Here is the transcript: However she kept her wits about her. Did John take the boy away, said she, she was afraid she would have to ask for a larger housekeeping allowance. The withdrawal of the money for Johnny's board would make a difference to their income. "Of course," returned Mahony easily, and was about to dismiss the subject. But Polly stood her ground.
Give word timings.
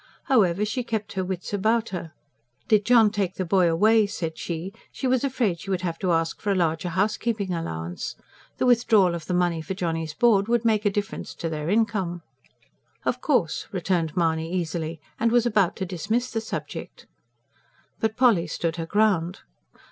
However 0.23 0.65
she 0.65 0.83
kept 0.83 1.13
her 1.13 1.23
wits 1.23 1.53
about 1.53 1.89
her. 1.89 2.11
Did 2.67 2.85
John 2.85 3.11
take 3.11 3.35
the 3.35 3.45
boy 3.45 3.69
away, 3.71 4.07
said 4.07 4.35
she, 4.35 4.73
she 4.91 5.05
was 5.05 5.23
afraid 5.23 5.59
she 5.59 5.69
would 5.69 5.81
have 5.83 5.99
to 5.99 6.11
ask 6.11 6.41
for 6.41 6.51
a 6.51 6.55
larger 6.55 6.89
housekeeping 6.89 7.53
allowance. 7.53 8.15
The 8.57 8.65
withdrawal 8.65 9.13
of 9.13 9.27
the 9.27 9.35
money 9.35 9.61
for 9.61 9.75
Johnny's 9.75 10.15
board 10.15 10.47
would 10.47 10.65
make 10.65 10.85
a 10.87 10.89
difference 10.89 11.35
to 11.35 11.49
their 11.49 11.69
income. 11.69 12.23
"Of 13.05 13.21
course," 13.21 13.67
returned 13.71 14.17
Mahony 14.17 14.51
easily, 14.51 14.99
and 15.19 15.31
was 15.31 15.45
about 15.45 15.75
to 15.75 15.85
dismiss 15.85 16.31
the 16.31 16.41
subject. 16.41 17.05
But 17.99 18.17
Polly 18.17 18.47
stood 18.47 18.77
her 18.77 18.87
ground. 18.87 19.41